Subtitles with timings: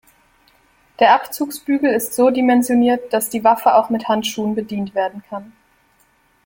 [0.99, 5.51] Der Abzugsbügel ist so dimensioniert, dass die Waffe auch mit Handschuhen bedient werden kann.